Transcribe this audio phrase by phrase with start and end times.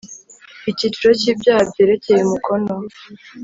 [0.71, 2.73] icyiciro cy ibyaha byerekeye umukono